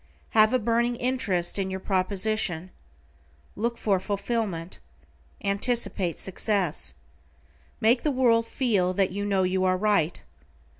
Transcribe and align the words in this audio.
Have 0.31 0.51
a 0.51 0.57
burning 0.57 0.95
interest 0.95 1.59
in 1.59 1.69
your 1.69 1.79
proposition. 1.79 2.71
Look 3.55 3.77
for 3.77 3.99
fulfillment. 3.99 4.79
Anticipate 5.43 6.19
success. 6.19 6.95
Make 7.79 8.01
the 8.01 8.09
world 8.09 8.47
feel 8.47 8.95
that 8.95 9.11
you 9.11 9.23
know 9.25 9.43
you 9.43 9.63
are 9.63 9.77
right. 9.77 10.23